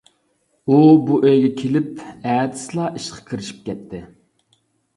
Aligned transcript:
ئۇ، 0.71 0.77
بۇ 1.09 1.19
ئۆيگە 1.27 1.51
كېلىپ 1.59 2.01
ئەتىسىلا 2.07 2.89
ئىشقا 3.01 3.23
كىرىشىپ 3.31 3.63
كەتتى. 3.71 4.05